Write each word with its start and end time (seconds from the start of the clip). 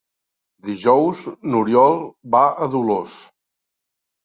Dijous 0.69 1.21
n'Oriol 1.51 1.95
va 2.39 2.43
a 2.67 2.71
Dolors. 2.75 3.17